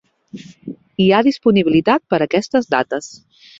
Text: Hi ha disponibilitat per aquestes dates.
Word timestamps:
Hi 1.03 1.07
ha 1.11 1.19
disponibilitat 1.27 2.07
per 2.15 2.21
aquestes 2.29 2.73
dates. 2.75 3.15